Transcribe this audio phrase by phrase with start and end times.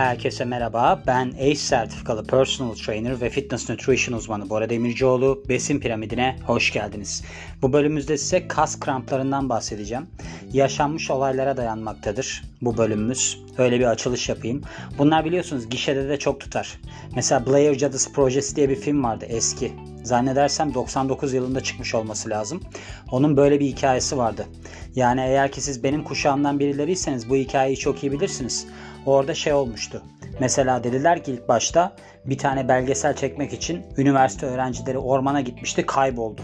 [0.00, 1.02] Herkese merhaba.
[1.06, 5.42] Ben ACE sertifikalı personal trainer ve fitness nutrition uzmanı Bora Demircioğlu.
[5.48, 7.24] Besin piramidine hoş geldiniz.
[7.62, 10.06] Bu bölümümüzde size kas kramplarından bahsedeceğim.
[10.52, 13.38] Yaşanmış olaylara dayanmaktadır bu bölümümüz.
[13.58, 14.62] Öyle bir açılış yapayım.
[14.98, 16.80] Bunlar biliyorsunuz gişede de çok tutar.
[17.14, 19.72] Mesela Blair Cadısı Projesi diye bir film vardı eski.
[20.04, 22.62] Zannedersem 99 yılında çıkmış olması lazım.
[23.10, 24.46] Onun böyle bir hikayesi vardı.
[24.94, 28.66] Yani eğer ki siz benim kuşağımdan birileriyseniz bu hikayeyi çok iyi bilirsiniz.
[29.06, 30.02] Orada şey olmuştu.
[30.40, 31.92] Mesela dediler ki ilk başta
[32.24, 36.42] bir tane belgesel çekmek için üniversite öğrencileri ormana gitmişti kayboldu.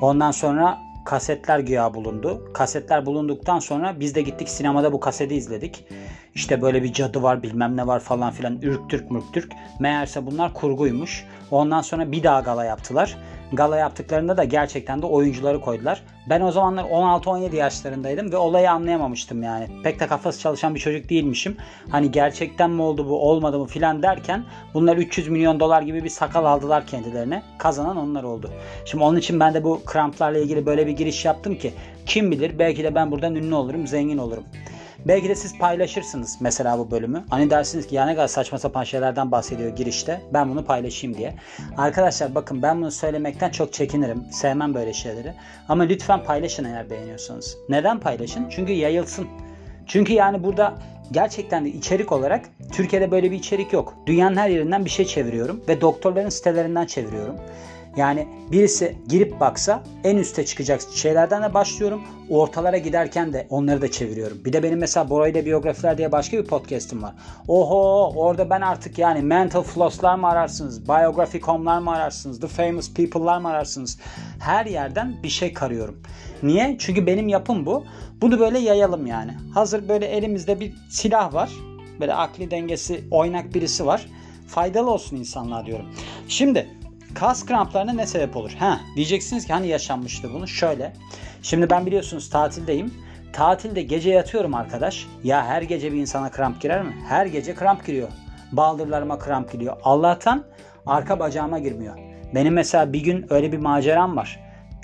[0.00, 2.52] Ondan sonra kasetler güya bulundu.
[2.54, 5.84] Kasetler bulunduktan sonra biz de gittik sinemada bu kaseti izledik.
[6.34, 9.52] İşte böyle bir cadı var bilmem ne var falan filan ürktürk mürktürk.
[9.80, 11.26] Meğerse bunlar kurguymuş.
[11.50, 13.18] Ondan sonra bir daha gala yaptılar.
[13.52, 16.02] Gala yaptıklarında da gerçekten de oyuncuları koydular.
[16.28, 19.68] Ben o zamanlar 16-17 yaşlarındaydım ve olayı anlayamamıştım yani.
[19.84, 21.56] Pek de kafası çalışan bir çocuk değilmişim.
[21.90, 26.08] Hani gerçekten mi oldu bu olmadı mı filan derken bunlar 300 milyon dolar gibi bir
[26.08, 27.42] sakal aldılar kendilerine.
[27.58, 28.50] Kazanan onlar oldu.
[28.84, 31.72] Şimdi onun için ben de bu kramplarla ilgili böyle bir giriş yaptım ki
[32.06, 34.44] kim bilir belki de ben buradan ünlü olurum, zengin olurum.
[35.06, 37.24] Belki de siz paylaşırsınız mesela bu bölümü.
[37.30, 40.20] Hani dersiniz ki ya ne kadar saçma sapan şeylerden bahsediyor girişte.
[40.32, 41.34] Ben bunu paylaşayım diye.
[41.76, 44.24] Arkadaşlar bakın ben bunu söylemekten çok çekinirim.
[44.30, 45.34] Sevmem böyle şeyleri.
[45.68, 47.56] Ama lütfen paylaşın eğer beğeniyorsanız.
[47.68, 48.46] Neden paylaşın?
[48.50, 49.26] Çünkü yayılsın.
[49.86, 50.74] Çünkü yani burada
[51.12, 53.94] gerçekten de içerik olarak Türkiye'de böyle bir içerik yok.
[54.06, 57.36] Dünyanın her yerinden bir şey çeviriyorum ve doktorların sitelerinden çeviriyorum.
[57.96, 62.02] Yani birisi girip baksa en üste çıkacak şeylerden de başlıyorum.
[62.30, 64.44] Ortalara giderken de onları da çeviriyorum.
[64.44, 67.14] Bir de benim mesela Bora ile biyografiler diye başka bir podcast'im var.
[67.48, 70.88] Oho orada ben artık yani mental floss'lar mı ararsınız?
[70.88, 72.40] Biography.com'lar mı ararsınız?
[72.40, 73.98] The famous people'lar mı ararsınız?
[74.38, 76.02] Her yerden bir şey karıyorum.
[76.42, 76.76] Niye?
[76.78, 77.84] Çünkü benim yapım bu.
[78.20, 79.32] Bunu böyle yayalım yani.
[79.54, 81.50] Hazır böyle elimizde bir silah var.
[82.00, 84.06] Böyle akli dengesi oynak birisi var.
[84.46, 85.86] Faydalı olsun insanlar diyorum.
[86.28, 86.68] Şimdi
[87.14, 88.52] Kas kramplarına ne sebep olur?
[88.58, 90.48] Ha diyeceksiniz ki hani yaşanmıştı bunu?
[90.48, 90.92] Şöyle.
[91.42, 92.94] Şimdi ben biliyorsunuz tatildeyim.
[93.32, 95.06] Tatilde gece yatıyorum arkadaş.
[95.24, 96.94] Ya her gece bir insana kramp girer mi?
[97.08, 98.08] Her gece kramp giriyor.
[98.52, 99.76] Baldırlarıma kramp giriyor.
[99.82, 100.44] Allah'tan
[100.86, 101.98] arka bacağıma girmiyor.
[102.34, 104.40] Benim mesela bir gün öyle bir maceram var.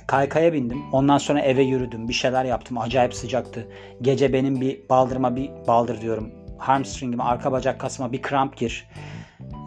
[0.06, 0.83] Kaykaya bindim.
[0.93, 2.09] Ondan sonra eve yürüdüm.
[2.09, 2.78] Bir şeyler yaptım.
[2.78, 3.69] Acayip sıcaktı.
[4.03, 6.31] Gece benim bir baldırıma bir baldır diyorum.
[6.59, 8.88] Hamstringime, arka bacak kasıma bir kramp gir.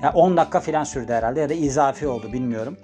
[0.04, 2.78] Ya 10 dakika falan sürdü herhalde ya da izafi oldu bilmiyorum.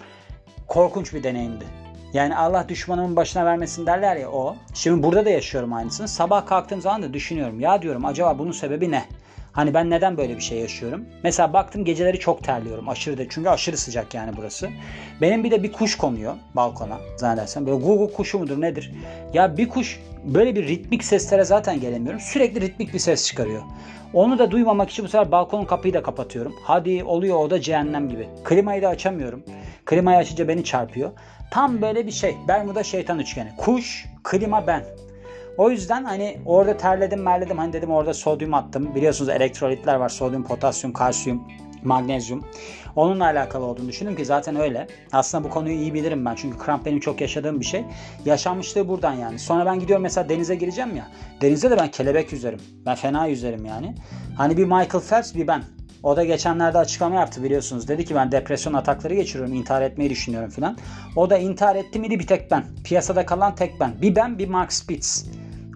[0.67, 1.65] Korkunç bir deneyimdi.
[2.13, 4.55] Yani Allah düşmanımın başına vermesin derler ya o.
[4.73, 6.07] Şimdi burada da yaşıyorum aynısını.
[6.07, 7.59] Sabah kalktığım zaman da düşünüyorum.
[7.59, 9.05] Ya diyorum acaba bunun sebebi ne?
[9.51, 11.05] Hani ben neden böyle bir şey yaşıyorum?
[11.23, 13.23] Mesela baktım geceleri çok terliyorum aşırı da.
[13.29, 14.69] Çünkü aşırı sıcak yani burası.
[15.21, 17.65] Benim bir de bir kuş konuyor balkona zannedersem.
[17.65, 18.91] Böyle gugu kuşu mudur nedir?
[19.33, 19.99] Ya bir kuş
[20.33, 22.19] böyle bir ritmik seslere zaten gelemiyorum.
[22.19, 23.61] Sürekli ritmik bir ses çıkarıyor.
[24.13, 26.55] Onu da duymamak için bu sefer balkonun kapıyı da kapatıyorum.
[26.63, 28.27] Hadi oluyor o da cehennem gibi.
[28.43, 29.43] Klimayı da açamıyorum.
[29.85, 31.11] Klimayı açınca beni çarpıyor.
[31.51, 32.35] Tam böyle bir şey.
[32.47, 33.49] Bermuda şeytan üçgeni.
[33.57, 34.83] Kuş, klima ben.
[35.57, 38.95] O yüzden hani orada terledim merledim hani dedim orada sodyum attım.
[38.95, 40.09] Biliyorsunuz elektrolitler var.
[40.09, 41.47] Sodyum, potasyum, kalsiyum,
[41.87, 42.43] magnezyum.
[42.95, 44.87] Onunla alakalı olduğunu düşündüm ki zaten öyle.
[45.11, 46.35] Aslında bu konuyu iyi bilirim ben.
[46.35, 47.85] Çünkü kramp benim çok yaşadığım bir şey.
[48.25, 49.39] Yaşanmışlığı buradan yani.
[49.39, 51.07] Sonra ben gidiyorum mesela denize gireceğim ya.
[51.41, 52.59] Denizde de ben kelebek yüzerim.
[52.85, 53.95] Ben fena yüzerim yani.
[54.37, 55.63] Hani bir Michael Phelps bir ben.
[56.03, 57.87] O da geçenlerde açıklama yaptı biliyorsunuz.
[57.87, 59.53] Dedi ki ben depresyon atakları geçiriyorum.
[59.53, 60.77] intihar etmeyi düşünüyorum filan.
[61.15, 62.63] O da intihar etti miydi bir tek ben.
[62.83, 64.01] Piyasada kalan tek ben.
[64.01, 65.25] Bir ben bir Mark Spitz.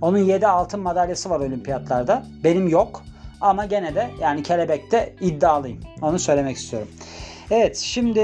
[0.01, 2.23] Onun 7 altın madalyası var olimpiyatlarda.
[2.43, 3.03] Benim yok.
[3.41, 5.79] Ama gene de yani kelebekte iddialıyım.
[6.01, 6.87] Onu söylemek istiyorum.
[7.51, 8.21] Evet şimdi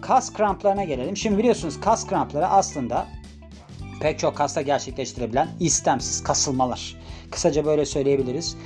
[0.00, 1.16] kas kramplarına gelelim.
[1.16, 3.06] Şimdi biliyorsunuz kas krampları aslında
[4.00, 6.96] pek çok kasta gerçekleştirebilen istemsiz kasılmalar.
[7.30, 8.56] Kısaca böyle söyleyebiliriz.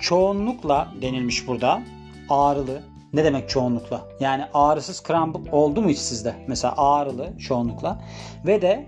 [0.00, 1.82] Çoğunlukla denilmiş burada
[2.28, 2.82] ağrılı.
[3.12, 4.00] Ne demek çoğunlukla?
[4.20, 6.34] Yani ağrısız kramp oldu mu hiç sizde?
[6.48, 8.00] Mesela ağrılı çoğunlukla
[8.46, 8.86] ve de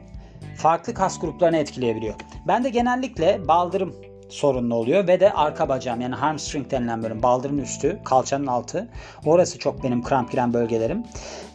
[0.57, 2.15] farklı kas gruplarını etkileyebiliyor.
[2.47, 3.95] Ben de genellikle baldırım
[4.29, 8.89] sorunlu oluyor ve de arka bacağım yani hamstring denilen bölüm baldırın üstü kalçanın altı
[9.25, 11.03] orası çok benim kramp giren bölgelerim.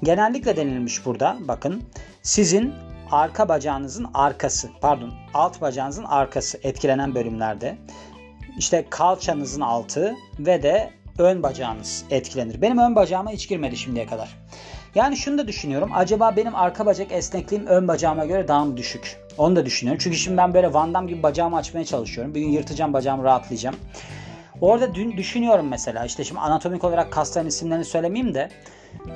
[0.03, 1.83] Genellikle denilmiş burada bakın
[2.21, 2.73] sizin
[3.11, 7.77] arka bacağınızın arkası pardon alt bacağınızın arkası etkilenen bölümlerde
[8.57, 12.61] işte kalçanızın altı ve de ön bacağınız etkilenir.
[12.61, 14.37] Benim ön bacağıma hiç girmedi şimdiye kadar.
[14.95, 15.91] Yani şunu da düşünüyorum.
[15.93, 19.20] Acaba benim arka bacak esnekliğim ön bacağıma göre daha mı düşük?
[19.37, 19.99] Onu da düşünüyorum.
[20.03, 22.35] Çünkü şimdi ben böyle Van Damme gibi bacağımı açmaya çalışıyorum.
[22.35, 23.75] Bir gün yırtacağım bacağımı rahatlayacağım.
[24.61, 28.49] Orada dün düşünüyorum mesela işte şimdi anatomik olarak kasların isimlerini söylemeyeyim de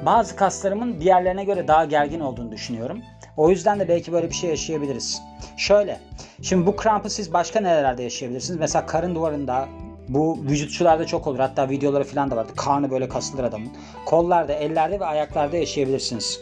[0.05, 3.01] bazı kaslarımın diğerlerine göre daha gergin olduğunu düşünüyorum.
[3.37, 5.21] O yüzden de belki böyle bir şey yaşayabiliriz.
[5.57, 5.99] Şöyle.
[6.41, 8.59] Şimdi bu krampı siz başka nerelerde yaşayabilirsiniz?
[8.59, 9.67] Mesela karın duvarında,
[10.07, 11.39] Bu vücutçularda çok olur.
[11.39, 12.51] Hatta videoları falan da vardı.
[12.55, 13.69] Karnı böyle kasılır adamın.
[14.05, 16.39] Kollarda, ellerde ve ayaklarda yaşayabilirsiniz.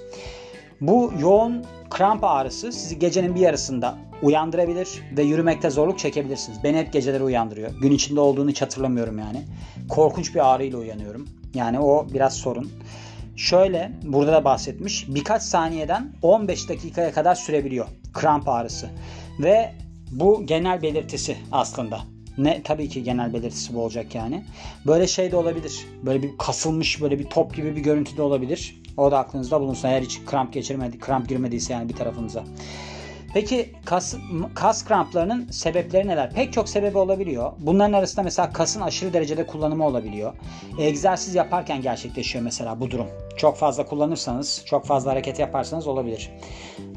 [0.81, 6.63] Bu yoğun kramp ağrısı sizi gecenin bir yarısında uyandırabilir ve yürümekte zorluk çekebilirsiniz.
[6.63, 7.71] Beni hep geceleri uyandırıyor.
[7.81, 9.41] Gün içinde olduğunu hiç hatırlamıyorum yani.
[9.89, 11.27] Korkunç bir ağrıyla uyanıyorum.
[11.53, 12.71] Yani o biraz sorun.
[13.35, 15.05] Şöyle burada da bahsetmiş.
[15.09, 18.89] Birkaç saniyeden 15 dakikaya kadar sürebiliyor kramp ağrısı.
[19.39, 19.71] Ve
[20.11, 22.01] bu genel belirtisi aslında.
[22.37, 24.43] Ne tabii ki genel belirtisi bu olacak yani.
[24.87, 25.85] Böyle şey de olabilir.
[26.05, 28.82] Böyle bir kasılmış böyle bir top gibi bir görüntü de olabilir.
[28.97, 32.43] O da aklınızda bulunsun eğer hiç kramp geçirmedi, kramp girmediyse yani bir tarafınıza.
[33.33, 34.15] Peki kas,
[34.55, 36.33] kas kramplarının sebepleri neler?
[36.33, 37.51] Pek çok sebebi olabiliyor.
[37.59, 40.33] Bunların arasında mesela kasın aşırı derecede kullanımı olabiliyor.
[40.79, 43.07] Egzersiz yaparken gerçekleşiyor mesela bu durum.
[43.37, 46.31] Çok fazla kullanırsanız, çok fazla hareket yaparsanız olabilir.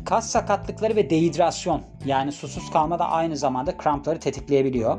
[0.04, 4.99] Kas sakatlıkları ve dehidrasyon yani susuz kalma da aynı zamanda krampları tetikleyebiliyor.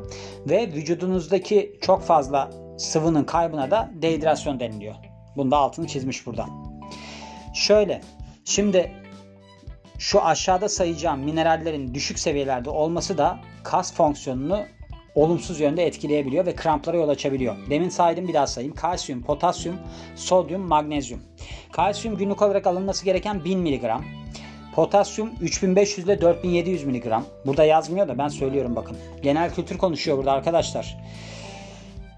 [0.50, 4.96] Ve vücudunuzdaki çok fazla sıvının kaybına da dehidrasyon deniliyor.
[5.38, 6.67] Bunda altını çizmiş burada.
[7.58, 8.02] Şöyle,
[8.46, 8.92] şimdi
[10.00, 14.66] şu aşağıda sayacağım minerallerin düşük seviyelerde olması da kas fonksiyonunu
[15.16, 17.56] olumsuz yönde etkileyebiliyor ve kramplara yol açabiliyor.
[17.70, 18.76] Demin saydım bir daha sayayım.
[18.76, 19.76] Kalsiyum, potasyum,
[20.16, 21.22] sodyum, magnezyum.
[21.72, 23.86] Kalsiyum günlük olarak alınması gereken 1000 mg.
[24.76, 27.06] Potasyum 3500 ile 4700 mg.
[27.46, 28.98] Burada yazmıyor da ben söylüyorum bakın.
[29.24, 30.98] Genel kültür konuşuyor burada arkadaşlar.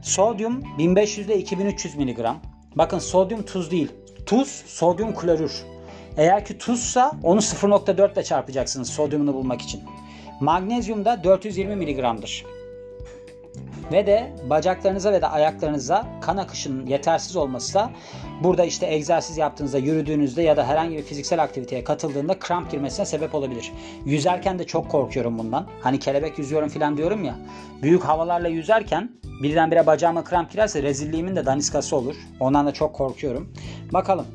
[0.02, 2.20] Sodyum 1500 ile 2300 mg.
[2.76, 3.92] Bakın sodyum tuz değil.
[4.30, 5.64] Tuz sodyum klorür.
[6.18, 9.84] Eğer ki tuzsa onu 0.4 ile çarpacaksınız sodyumunu bulmak için.
[10.40, 12.46] Magnezyum da 420 mg'dır.
[13.92, 17.90] Ve de bacaklarınıza ve de ayaklarınıza kan akışının yetersiz olması da
[18.44, 23.36] burada işte egzersiz yaptığınızda, yürüdüğünüzde ya da herhangi bir fiziksel aktiviteye katıldığında kramp girmesine sebep
[23.36, 23.72] olabilir.
[24.06, 25.68] Yüzerken de çok korkuyorum bundan.
[25.82, 27.36] Hani kelebek yüzüyorum falan diyorum ya.
[27.82, 29.10] Büyük havalarla yüzerken
[29.44, 32.16] birdenbire bacağıma kramp girerse rezilliğimin de daniskası olur.
[32.40, 33.54] Ondan da çok korkuyorum.
[33.94, 34.26] Bakalım.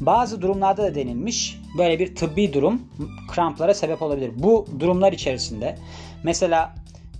[0.00, 2.82] Bazı durumlarda da denilmiş böyle bir tıbbi durum
[3.32, 4.30] kramplara sebep olabilir.
[4.36, 5.78] Bu durumlar içerisinde
[6.22, 6.74] mesela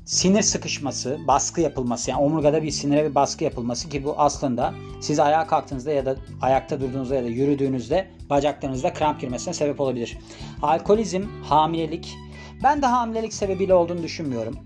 [0.06, 5.20] sinir sıkışması, baskı yapılması yani omurgada bir sinire bir baskı yapılması ki bu aslında siz
[5.20, 10.19] ayağa kalktığınızda ya da ayakta durduğunuzda ya da yürüdüğünüzde bacaklarınızda kramp girmesine sebep olabilir.
[10.62, 12.17] Alkolizm, hamilelik
[12.62, 14.58] ben de hamilelik sebebiyle olduğunu düşünmüyorum.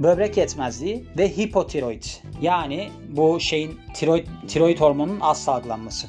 [0.00, 2.04] Böbrek yetmezliği ve hipotiroid
[2.40, 6.06] yani bu şeyin tiroid, tiroid hormonunun az salgılanması.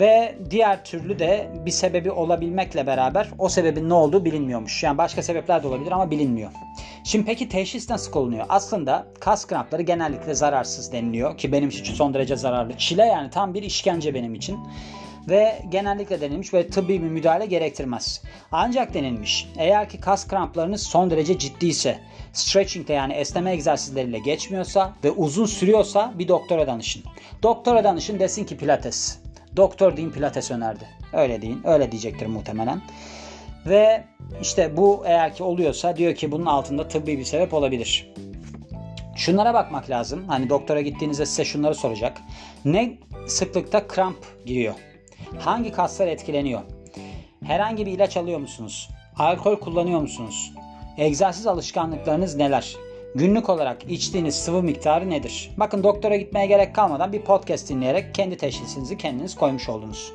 [0.00, 4.82] Ve diğer türlü de bir sebebi olabilmekle beraber o sebebin ne olduğu bilinmiyormuş.
[4.82, 6.50] Yani başka sebepler de olabilir ama bilinmiyor.
[7.04, 8.46] Şimdi peki teşhis nasıl konuluyor?
[8.48, 12.76] Aslında kas krampları genellikle zararsız deniliyor ki benim için son derece zararlı.
[12.78, 14.58] Çile yani tam bir işkence benim için.
[15.28, 18.22] Ve genellikle denilmiş ve tıbbi bir müdahale gerektirmez.
[18.52, 21.98] Ancak denilmiş eğer ki kas kramplarınız son derece ciddiyse,
[22.32, 27.02] stretching'de yani esneme egzersizleriyle geçmiyorsa ve uzun sürüyorsa bir doktora danışın.
[27.42, 29.29] Doktora danışın desin ki pilates.
[29.56, 30.88] Doktor deyin pilates önerdi.
[31.12, 31.60] Öyle deyin.
[31.64, 32.82] Öyle diyecektir muhtemelen.
[33.66, 34.04] Ve
[34.42, 38.12] işte bu eğer ki oluyorsa diyor ki bunun altında tıbbi bir sebep olabilir.
[39.16, 40.24] Şunlara bakmak lazım.
[40.28, 42.20] Hani doktora gittiğinizde size şunları soracak.
[42.64, 44.74] Ne sıklıkta kramp giriyor?
[45.38, 46.60] Hangi kaslar etkileniyor?
[47.44, 48.88] Herhangi bir ilaç alıyor musunuz?
[49.18, 50.52] Alkol kullanıyor musunuz?
[50.98, 52.76] Egzersiz alışkanlıklarınız neler?
[53.14, 55.50] Günlük olarak içtiğiniz sıvı miktarı nedir?
[55.56, 60.12] Bakın doktora gitmeye gerek kalmadan bir podcast dinleyerek kendi teşhisinizi kendiniz koymuş oldunuz.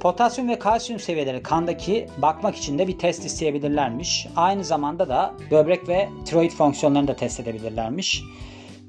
[0.00, 4.26] Potasyum ve kalsiyum seviyeleri kandaki bakmak için de bir test isteyebilirlermiş.
[4.36, 8.22] Aynı zamanda da böbrek ve tiroid fonksiyonlarını da test edebilirlermiş.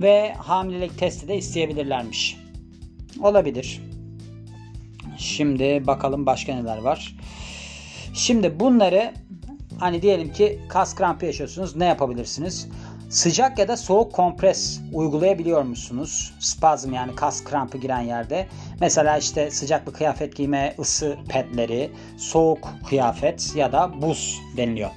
[0.02, 2.38] Ve hamilelik testi de isteyebilirlermiş.
[3.22, 3.82] Olabilir.
[5.18, 7.16] Şimdi bakalım başka neler var.
[8.14, 9.14] Şimdi bunları
[9.82, 11.76] Hani diyelim ki kas krampı yaşıyorsunuz.
[11.76, 12.68] Ne yapabilirsiniz?
[13.10, 16.34] Sıcak ya da soğuk kompres uygulayabiliyor musunuz?
[16.40, 18.48] Spazm yani kas krampı giren yerde.
[18.80, 24.90] Mesela işte sıcak bir kıyafet giyme, ısı petleri, soğuk kıyafet ya da buz deniliyor.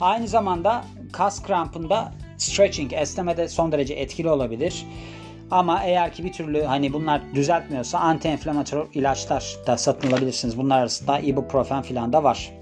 [0.00, 4.86] Aynı zamanda kas krampında stretching, esneme de son derece etkili olabilir.
[5.50, 10.58] Ama eğer ki bir türlü hani bunlar düzeltmiyorsa anti-enflamatör ilaçlar da satın alabilirsiniz.
[10.58, 12.61] Bunlar arasında ibuprofen filan da var.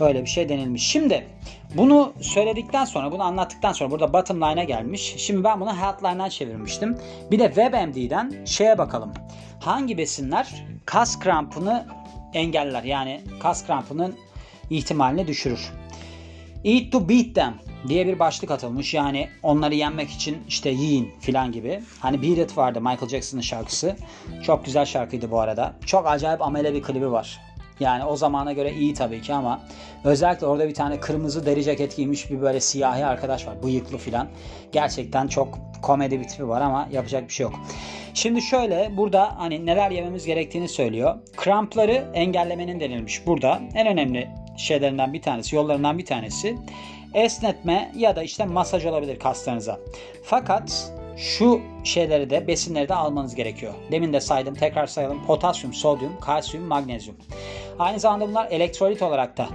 [0.00, 0.86] Öyle bir şey denilmiş.
[0.86, 1.26] Şimdi
[1.74, 5.14] bunu söyledikten sonra, bunu anlattıktan sonra burada bottom line'a gelmiş.
[5.16, 6.98] Şimdi ben bunu healthline'dan çevirmiştim.
[7.30, 9.12] Bir de WebMD'den şeye bakalım.
[9.60, 11.86] Hangi besinler kas krampını
[12.34, 12.82] engeller?
[12.82, 14.14] Yani kas krampının
[14.70, 15.72] ihtimalini düşürür.
[16.64, 17.54] Eat to beat them
[17.88, 18.94] diye bir başlık atılmış.
[18.94, 21.80] Yani onları yenmek için işte yiyin filan gibi.
[22.00, 23.96] Hani Beat It vardı Michael Jackson'ın şarkısı.
[24.42, 25.74] Çok güzel şarkıydı bu arada.
[25.86, 27.47] Çok acayip amele bir klibi var.
[27.80, 29.60] Yani o zamana göre iyi tabii ki ama
[30.04, 33.62] özellikle orada bir tane kırmızı deri ceket giymiş bir böyle siyahi arkadaş var.
[33.62, 34.28] Bıyıklı filan.
[34.72, 37.54] Gerçekten çok komedi bir tipi var ama yapacak bir şey yok.
[38.14, 41.14] Şimdi şöyle burada hani neler yememiz gerektiğini söylüyor.
[41.36, 43.60] Krampları engellemenin denilmiş burada.
[43.74, 46.56] En önemli şeylerinden bir tanesi, yollarından bir tanesi
[47.14, 49.78] esnetme ya da işte masaj olabilir kaslarınıza.
[50.24, 53.74] Fakat şu şeyleri de besinleri de almanız gerekiyor.
[53.92, 55.26] Demin de saydım tekrar sayalım.
[55.26, 57.16] Potasyum, sodyum, kalsiyum, magnezyum.
[57.78, 59.48] Aynı zamanda bunlar elektrolit olarak da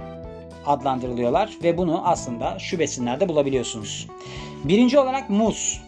[0.66, 4.08] adlandırılıyorlar ve bunu aslında şu besinlerde bulabiliyorsunuz.
[4.64, 5.80] Birinci olarak muz.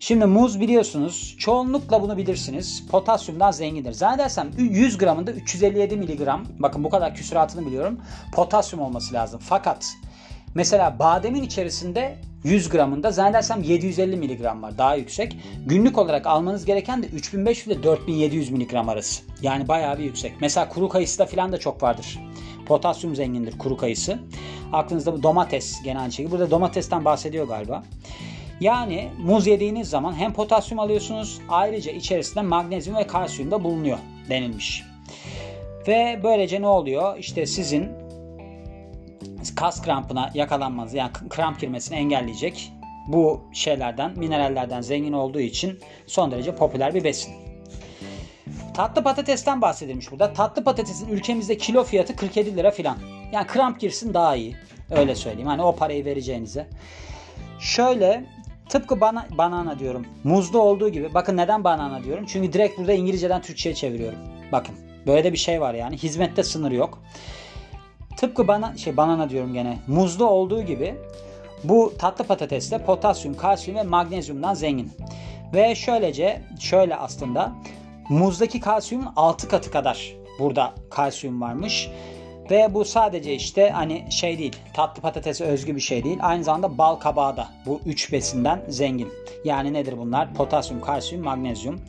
[0.00, 2.86] Şimdi muz biliyorsunuz çoğunlukla bunu bilirsiniz.
[2.90, 3.92] Potasyumdan zengindir.
[3.92, 8.00] Zannedersem 100 gramında 357 miligram bakın bu kadar küsuratını biliyorum.
[8.34, 9.40] Potasyum olması lazım.
[9.42, 9.92] Fakat
[10.54, 15.36] mesela bademin içerisinde 100 gramında zannedersem 750 miligram var daha yüksek.
[15.66, 19.22] Günlük olarak almanız gereken de 3500 ile 4700 miligram arası.
[19.42, 20.32] Yani bayağı bir yüksek.
[20.40, 22.18] Mesela kuru kayısıda falan da çok vardır.
[22.66, 24.18] Potasyum zengindir kuru kayısı.
[24.72, 26.32] Aklınızda bu domates gene aynı şekilde.
[26.32, 27.82] Burada domatesten bahsediyor galiba.
[28.60, 34.82] Yani muz yediğiniz zaman hem potasyum alıyorsunuz ayrıca içerisinde magnezyum ve kalsiyum da bulunuyor denilmiş.
[35.88, 37.18] Ve böylece ne oluyor?
[37.18, 37.99] İşte sizin
[39.60, 42.72] kas krampına yakalanmanızı yani kramp girmesini engelleyecek
[43.06, 47.34] bu şeylerden, minerallerden zengin olduğu için son derece popüler bir besin.
[48.74, 50.32] Tatlı patatesten bahsedilmiş burada.
[50.32, 52.98] Tatlı patatesin ülkemizde kilo fiyatı 47 lira filan.
[53.32, 54.56] Yani kramp girsin daha iyi.
[54.90, 55.48] Öyle söyleyeyim.
[55.48, 56.66] Hani o parayı vereceğinize.
[57.58, 58.24] Şöyle
[58.68, 60.06] tıpkı bana, banana diyorum.
[60.24, 61.14] Muzda olduğu gibi.
[61.14, 62.24] Bakın neden banana diyorum?
[62.28, 64.18] Çünkü direkt burada İngilizceden Türkçe'ye çeviriyorum.
[64.52, 64.74] Bakın.
[65.06, 65.96] Böyle de bir şey var yani.
[65.96, 67.02] Hizmette sınır yok.
[68.16, 69.78] Tıpkı bana şey banana diyorum gene.
[69.86, 70.94] Muzda olduğu gibi
[71.64, 74.92] bu tatlı patateste potasyum, kalsiyum ve magnezyumdan zengin.
[75.54, 77.52] Ve şöylece şöyle aslında
[78.08, 81.90] muzdaki kalsiyumun 6 katı kadar burada kalsiyum varmış.
[82.50, 86.18] Ve bu sadece işte hani şey değil tatlı patatese özgü bir şey değil.
[86.20, 89.08] Aynı zamanda bal kabağı da bu üç besinden zengin.
[89.44, 90.34] Yani nedir bunlar?
[90.34, 91.80] Potasyum, kalsiyum, magnezyum.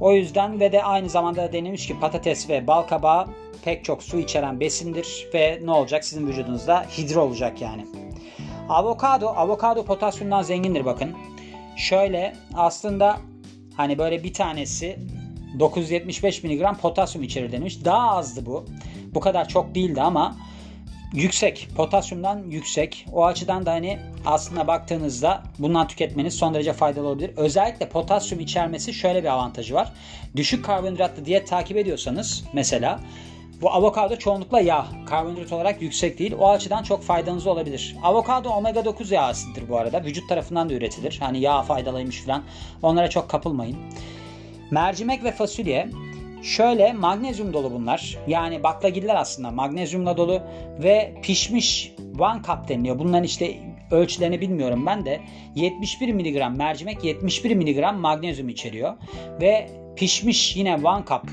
[0.00, 3.26] O yüzden ve de aynı zamanda denilmiş ki patates ve bal kabağı
[3.64, 7.86] pek çok su içeren besindir ve ne olacak sizin vücudunuzda hidro olacak yani.
[8.68, 11.14] Avokado, avokado potasyumdan zengindir bakın.
[11.76, 13.16] Şöyle aslında
[13.76, 14.98] hani böyle bir tanesi
[15.58, 17.84] 975 mg potasyum içerir denilmiş.
[17.84, 18.64] Daha azdı bu.
[19.14, 20.36] Bu kadar çok değildi ama
[21.12, 21.68] yüksek.
[21.76, 23.06] Potasyumdan yüksek.
[23.12, 27.30] O açıdan da hani aslında baktığınızda bundan tüketmeniz son derece faydalı olabilir.
[27.36, 29.92] Özellikle potasyum içermesi şöyle bir avantajı var.
[30.36, 33.00] Düşük karbonhidratlı diyet takip ediyorsanız mesela
[33.62, 34.86] bu avokado çoğunlukla yağ.
[35.06, 36.34] Karbonhidrat olarak yüksek değil.
[36.38, 37.96] O açıdan çok faydanız olabilir.
[38.02, 40.04] Avokado omega 9 yağ asididir bu arada.
[40.04, 41.18] Vücut tarafından da üretilir.
[41.20, 42.42] Hani yağ faydalıymış falan.
[42.82, 43.76] Onlara çok kapılmayın.
[44.70, 45.88] Mercimek ve fasulye
[46.42, 48.18] Şöyle magnezyum dolu bunlar.
[48.26, 50.42] Yani baklagiller aslında magnezyumla dolu
[50.82, 52.98] ve pişmiş one cup deniliyor.
[52.98, 53.58] Bunların işte
[53.90, 55.20] ölçülerini bilmiyorum ben de.
[55.54, 58.94] 71 mg mercimek 71 mg magnezyum içeriyor.
[59.40, 61.30] Ve pişmiş yine one cup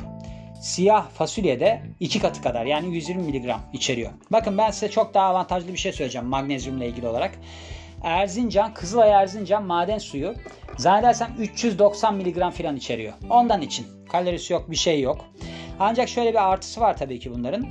[0.61, 4.11] siyah fasulye de 2 katı kadar yani 120 mg içeriyor.
[4.31, 7.39] Bakın ben size çok daha avantajlı bir şey söyleyeceğim magnezyumla ilgili olarak.
[8.05, 10.33] Erzincan, Kızılay Erzincan maden suyu
[10.77, 13.13] zannedersem 390 mg falan içeriyor.
[13.29, 13.87] Ondan için.
[14.09, 15.25] Kalorisi yok, bir şey yok.
[15.79, 17.67] Ancak şöyle bir artısı var tabii ki bunların.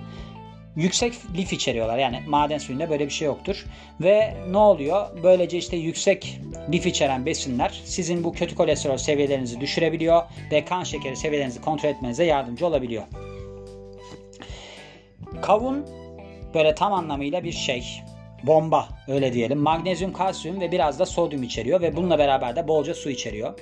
[0.77, 1.99] Yüksek lif içeriyorlar.
[1.99, 3.67] Yani maden suyunda böyle bir şey yoktur.
[4.01, 5.07] Ve ne oluyor?
[5.23, 6.41] Böylece işte yüksek
[6.73, 10.23] lif içeren besinler sizin bu kötü kolesterol seviyelerinizi düşürebiliyor
[10.53, 13.03] ve kan şekeri seviyelerinizi kontrol etmenize yardımcı olabiliyor.
[15.43, 15.87] Kavun
[16.55, 17.85] böyle tam anlamıyla bir şey
[18.47, 19.59] bomba öyle diyelim.
[19.59, 23.55] Magnezyum, kalsiyum ve biraz da sodyum içeriyor ve bununla beraber de bolca su içeriyor.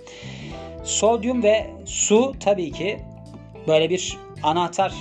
[0.85, 3.01] Sodyum ve su tabii ki
[3.69, 4.93] böyle bir anahtar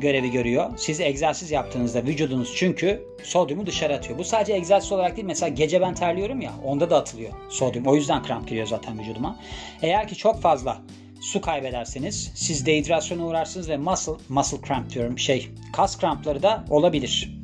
[0.00, 0.70] görevi görüyor.
[0.76, 4.18] Siz egzersiz yaptığınızda vücudunuz çünkü sodyumu dışarı atıyor.
[4.18, 5.26] Bu sadece egzersiz olarak değil.
[5.26, 7.86] Mesela gece ben terliyorum ya onda da atılıyor sodyum.
[7.86, 9.38] O yüzden kramp giriyor zaten vücuduma.
[9.82, 10.78] Eğer ki çok fazla
[11.20, 17.43] su kaybederseniz siz dehidrasyona uğrarsınız ve muscle, muscle cramp diyorum şey kas krampları da olabilir.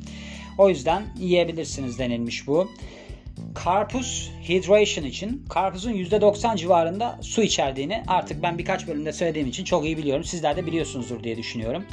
[0.61, 2.71] O yüzden yiyebilirsiniz denilmiş bu.
[3.55, 9.85] Karpuz hydration için karpuzun %90 civarında su içerdiğini artık ben birkaç bölümde söylediğim için çok
[9.85, 10.23] iyi biliyorum.
[10.23, 11.85] Sizler de biliyorsunuzdur diye düşünüyorum.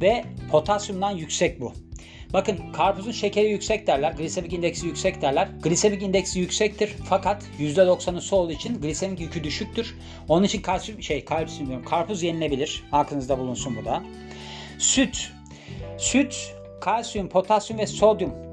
[0.00, 1.72] Ve potasyumdan yüksek bu.
[2.32, 5.48] Bakın karpuzun şekeri yüksek derler, glisemik indeksi yüksek derler.
[5.62, 9.94] Glisemik indeksi yüksektir fakat %90'ı su olduğu için glisemik yükü düşüktür.
[10.28, 11.86] Onun için kalsiyum şey kalsiyum diyorum.
[11.86, 12.84] Karpuz yenilebilir.
[12.92, 14.02] Aklınızda bulunsun bu da.
[14.78, 15.32] Süt.
[15.98, 18.46] Süt kalsiyum, potasyum ve sodyum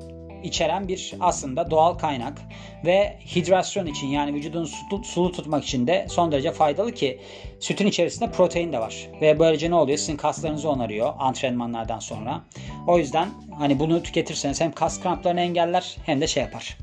[0.44, 2.42] içeren bir aslında doğal kaynak
[2.86, 4.70] ve hidrasyon için yani vücudun
[5.04, 7.20] sulu tutmak için de son derece faydalı ki
[7.60, 9.10] sütün içerisinde protein de var.
[9.22, 9.98] Ve böylece ne oluyor?
[9.98, 12.42] Sizin kaslarınızı onarıyor antrenmanlardan sonra.
[12.88, 16.78] O yüzden hani bunu tüketirseniz hem kas kramplarını engeller hem de şey yapar.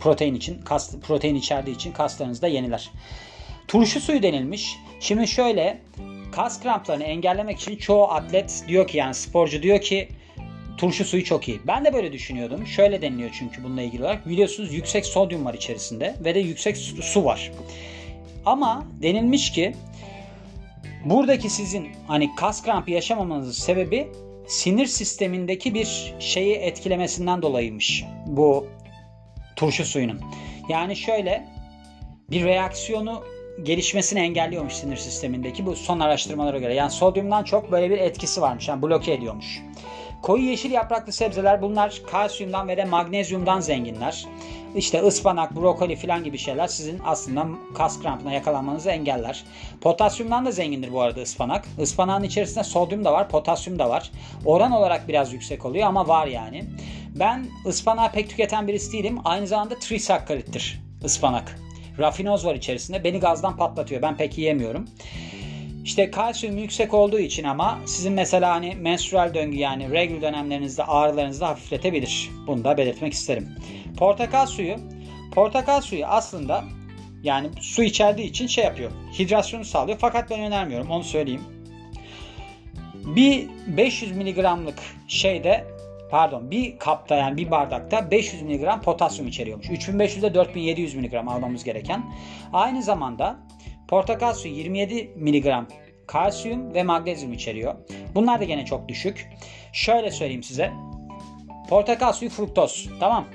[0.00, 2.90] Protein için, kas, protein içerdiği için kaslarınızı da yeniler.
[3.68, 4.76] Turşu suyu denilmiş.
[5.00, 5.78] Şimdi şöyle
[6.32, 10.08] kas kramplarını engellemek için çoğu atlet diyor ki yani sporcu diyor ki
[10.76, 11.60] turşu suyu çok iyi.
[11.66, 12.66] Ben de böyle düşünüyordum.
[12.66, 14.28] Şöyle deniliyor çünkü bununla ilgili olarak.
[14.28, 17.52] Biliyorsunuz yüksek sodyum var içerisinde ve de yüksek su var.
[18.46, 19.74] Ama denilmiş ki
[21.04, 24.08] buradaki sizin hani kas krampı yaşamamanızın sebebi
[24.46, 28.66] sinir sistemindeki bir şeyi etkilemesinden dolayıymış bu
[29.56, 30.20] turşu suyunun.
[30.68, 31.48] Yani şöyle
[32.30, 33.22] bir reaksiyonu
[33.62, 36.74] gelişmesini engelliyormuş sinir sistemindeki bu son araştırmalara göre.
[36.74, 38.68] Yani sodyumdan çok böyle bir etkisi varmış.
[38.68, 39.62] Yani bloke ediyormuş.
[40.22, 44.26] Koyu yeşil yapraklı sebzeler bunlar kalsiyumdan ve de magnezyumdan zenginler.
[44.76, 49.44] İşte ıspanak, brokoli falan gibi şeyler sizin aslında kas krampına yakalanmanızı engeller.
[49.80, 51.64] Potasyumdan da zengindir bu arada ıspanak.
[51.78, 54.10] Ispanağın içerisinde sodyum da var, potasyum da var.
[54.44, 56.64] Oran olarak biraz yüksek oluyor ama var yani.
[57.14, 59.18] Ben ıspanağı pek tüketen birisi değilim.
[59.24, 61.58] Aynı zamanda trisakkarittir ıspanak.
[61.98, 63.04] Rafinoz var içerisinde.
[63.04, 64.02] Beni gazdan patlatıyor.
[64.02, 64.88] Ben pek yiyemiyorum.
[65.84, 71.40] İşte kalsiyum yüksek olduğu için ama sizin mesela hani menstrual döngü yani regl dönemlerinizde ağrılarınızı
[71.40, 72.30] da hafifletebilir.
[72.46, 73.48] Bunu da belirtmek isterim.
[73.98, 74.76] Portakal suyu.
[75.34, 76.64] Portakal suyu aslında
[77.22, 78.90] yani su içerdiği için şey yapıyor.
[79.18, 79.98] Hidrasyonu sağlıyor.
[80.00, 80.90] Fakat ben önermiyorum.
[80.90, 81.42] Onu söyleyeyim.
[82.94, 85.64] Bir 500 miligramlık şeyde
[86.10, 89.70] pardon bir kapta yani bir bardakta 500 mg potasyum içeriyormuş.
[89.70, 92.02] 3500 ile 4700 mg almamız gereken.
[92.52, 93.36] Aynı zamanda
[93.92, 95.46] portakal suyu 27 mg
[96.06, 97.74] kalsiyum ve magnezyum içeriyor.
[98.14, 99.28] Bunlar da gene çok düşük.
[99.72, 100.72] Şöyle söyleyeyim size.
[101.68, 102.88] Portakal suyu fruktoz.
[103.00, 103.26] Tamam.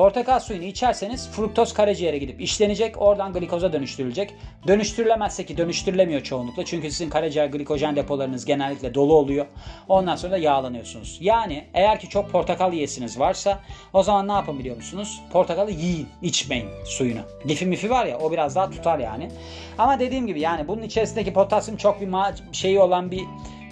[0.00, 3.02] Portakal suyunu içerseniz fruktoz karaciğere gidip işlenecek.
[3.02, 4.34] Oradan glikoza dönüştürülecek.
[4.66, 6.64] Dönüştürülemezse ki dönüştürülemiyor çoğunlukla.
[6.64, 9.46] Çünkü sizin karaciğer glikojen depolarınız genellikle dolu oluyor.
[9.88, 11.18] Ondan sonra da yağlanıyorsunuz.
[11.20, 13.58] Yani eğer ki çok portakal yiyesiniz varsa
[13.92, 15.22] o zaman ne yapın biliyor musunuz?
[15.32, 17.20] Portakalı yiyin, içmeyin suyunu.
[17.46, 19.30] Lifi mifi var ya o biraz daha tutar yani.
[19.78, 22.08] Ama dediğim gibi yani bunun içerisindeki potasyum çok bir
[22.52, 23.24] şeyi olan bir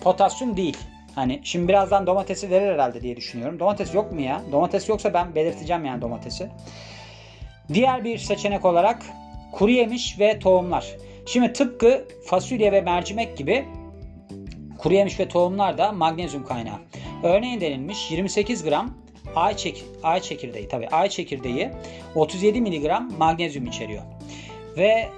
[0.03, 0.77] potasyum değil.
[1.19, 3.59] Hani şimdi birazdan domatesi verir herhalde diye düşünüyorum.
[3.59, 4.43] Domates yok mu ya?
[4.53, 6.49] Domates yoksa ben belirteceğim yani domatesi.
[7.73, 9.03] Diğer bir seçenek olarak
[9.53, 10.97] kuru yemiş ve tohumlar.
[11.27, 13.65] Şimdi tıpkı fasulye ve mercimek gibi
[14.79, 16.79] kuru yemiş ve tohumlar da magnezyum kaynağı.
[17.23, 18.95] Örneğin denilmiş 28 gram
[19.37, 21.71] ay, çek ay çekirdeği tabi ay çekirdeği
[22.15, 24.03] 37 mg magnezyum içeriyor.
[24.77, 25.09] Ve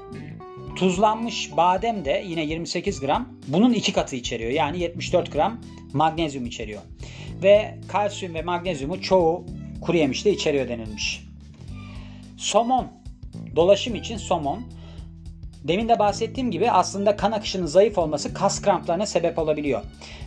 [0.76, 4.50] tuzlanmış badem de yine 28 gram bunun iki katı içeriyor.
[4.50, 5.60] Yani 74 gram
[5.92, 6.82] magnezyum içeriyor.
[7.42, 9.44] Ve kalsiyum ve magnezyumu çoğu
[9.80, 11.24] kuru yemişte içeriyor denilmiş.
[12.36, 12.86] Somon.
[13.56, 14.62] Dolaşım için somon.
[15.64, 19.82] Demin de bahsettiğim gibi aslında kan akışının zayıf olması kas kramplarına sebep olabiliyor.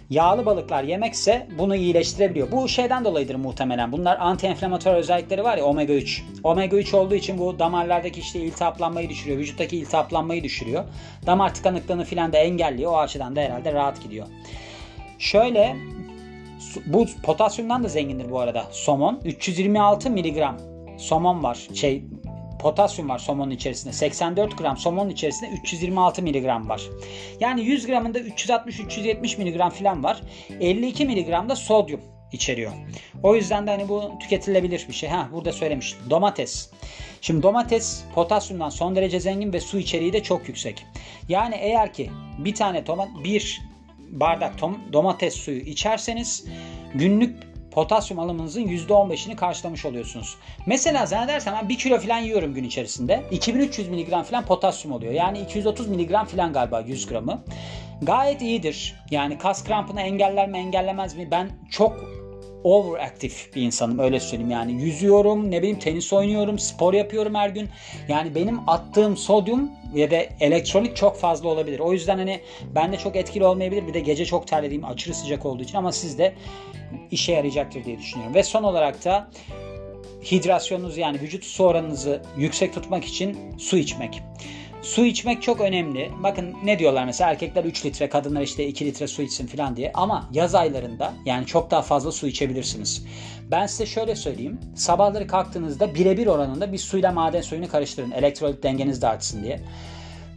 [0.09, 2.51] Yağlı balıklar yemekse bunu iyileştirebiliyor.
[2.51, 3.91] Bu şeyden dolayıdır muhtemelen.
[3.91, 6.23] Bunlar anti-enflamatuar özellikleri var ya omega 3.
[6.43, 9.37] Omega 3 olduğu için bu damarlardaki işte iltihaplanmayı düşürüyor.
[9.37, 10.83] Vücuttaki iltihaplanmayı düşürüyor.
[11.25, 12.91] Damar tıkanıklığını filan da engelliyor.
[12.91, 14.27] O açıdan da herhalde rahat gidiyor.
[15.19, 15.75] Şöyle
[16.85, 19.21] bu potasyumdan da zengindir bu arada somon.
[19.25, 20.57] 326 miligram
[20.97, 21.67] somon var.
[21.73, 22.03] Şey
[22.59, 23.93] potasyum var somonun içerisinde.
[23.93, 26.81] 84 gram somonun içerisinde 326 miligram var.
[27.39, 30.21] Yani 100 gramında 360-370 miligram falan var.
[30.59, 32.71] 52 miligram da sodyum içeriyor.
[33.23, 35.09] O yüzden de hani bu tüketilebilir bir şey.
[35.09, 35.95] Ha burada söylemiş.
[36.09, 36.69] Domates.
[37.21, 40.85] Şimdi domates potasyumdan son derece zengin ve su içeriği de çok yüksek.
[41.29, 43.61] Yani eğer ki bir tane tomat bir
[44.19, 44.53] bardak
[44.93, 46.45] domates suyu içerseniz
[46.95, 50.37] günlük potasyum alımınızın %15'ini karşılamış oluyorsunuz.
[50.65, 53.23] Mesela zannedersem ben 1 kilo falan yiyorum gün içerisinde.
[53.31, 55.13] 2300 mg falan potasyum oluyor.
[55.13, 57.43] Yani 230 mg falan galiba 100 gramı.
[58.01, 58.95] Gayet iyidir.
[59.11, 61.31] Yani kas krampını engeller mi engellemez mi?
[61.31, 62.22] Ben çok
[62.63, 64.51] overaktif bir insanım öyle söyleyeyim.
[64.51, 67.69] Yani yüzüyorum ne bileyim tenis oynuyorum spor yapıyorum her gün.
[68.07, 71.79] Yani benim attığım sodyum ya da elektronik çok fazla olabilir.
[71.79, 72.41] O yüzden hani
[72.75, 73.87] bende çok etkili olmayabilir.
[73.87, 76.33] Bir de gece çok terlediğim aşırı sıcak olduğu için ama sizde
[77.11, 78.35] işe yarayacaktır diye düşünüyorum.
[78.35, 79.29] Ve son olarak da
[80.31, 84.21] hidrasyonunuz yani vücut su oranınızı yüksek tutmak için su içmek.
[84.83, 86.11] Su içmek çok önemli.
[86.23, 89.91] Bakın ne diyorlar mesela erkekler 3 litre, kadınlar işte 2 litre su içsin falan diye.
[89.93, 93.05] Ama yaz aylarında yani çok daha fazla su içebilirsiniz.
[93.51, 94.59] Ben size şöyle söyleyeyim.
[94.75, 98.11] Sabahları kalktığınızda birebir oranında bir suyla maden suyunu karıştırın.
[98.11, 99.59] Elektrolit dengeniz de artsın diye.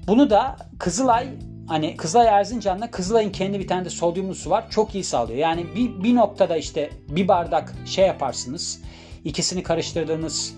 [0.06, 1.28] Bunu da Kızılay
[1.68, 4.70] hani Kızılay Erzincan'da Kızılay'ın kendi bir tane de sodyumlu su var.
[4.70, 5.38] Çok iyi sağlıyor.
[5.38, 8.82] Yani bir, bir noktada işte bir bardak şey yaparsınız
[9.24, 10.54] ikisini karıştırdığınız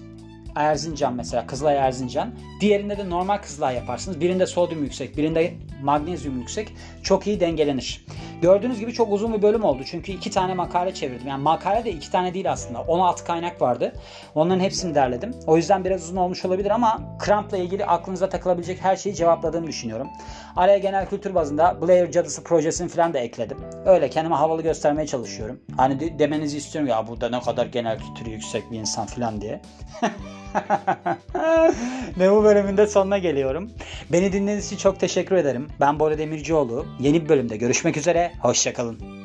[0.59, 2.31] Erzincan mesela Kızılay Erzincan.
[2.61, 4.21] Diğerinde de normal Kızılay yaparsınız.
[4.21, 6.75] Birinde sodyum yüksek, birinde magnezyum yüksek.
[7.03, 8.05] Çok iyi dengelenir.
[8.43, 9.83] Gördüğünüz gibi çok uzun bir bölüm oldu.
[9.87, 11.29] Çünkü iki tane makale çevirdim.
[11.29, 12.81] Yani makale de iki tane değil aslında.
[12.81, 13.93] 16 kaynak vardı.
[14.35, 15.35] Onların hepsini derledim.
[15.47, 20.09] O yüzden biraz uzun olmuş olabilir ama krampla ilgili aklınıza takılabilecek her şeyi cevapladığımı düşünüyorum.
[20.57, 23.59] Araya genel kültür bazında Blair Cadısı projesini falan da ekledim.
[23.87, 25.61] Öyle kendime havalı göstermeye çalışıyorum.
[25.77, 29.61] Hani demenizi istiyorum ya burada ne kadar genel kültürü yüksek bir insan falan diye.
[32.17, 33.71] ne bu bölümün de sonuna geliyorum.
[34.13, 35.69] Beni dinlediğiniz için çok teşekkür ederim.
[35.81, 36.87] Ben Bora Demircioğlu.
[37.01, 38.33] Yeni bir bölümde görüşmek üzere.
[38.43, 39.18] Hoşçakalın.